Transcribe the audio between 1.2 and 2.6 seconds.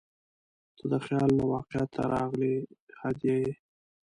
نه واقعیت ته راغلې